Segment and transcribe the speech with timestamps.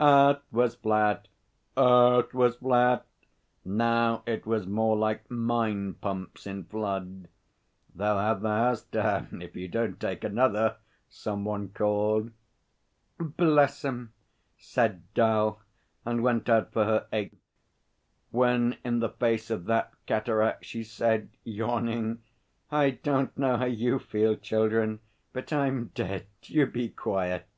[0.00, 1.26] '"Earth was flat
[1.76, 3.08] Earth was flat!"'
[3.64, 7.26] Now it was more like mine pumps in flood.
[7.96, 10.76] 'They'll have the house down if you don't take another,'
[11.08, 12.30] some one called.
[13.18, 14.12] 'Bless 'em!'
[14.56, 15.60] said 'Dal,
[16.06, 17.34] and went out for her eighth,
[18.30, 22.22] when in the face of that cataract she said yawning,
[22.70, 25.00] 'I don't know how you feel, children,
[25.32, 26.28] but I'm dead.
[26.44, 27.48] You be quiet.'